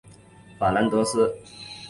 [0.57, 1.31] 法兰德斯。